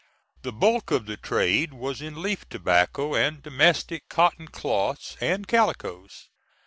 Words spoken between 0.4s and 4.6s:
The bulk of the trade was in leaf tobacco, and domestic cotton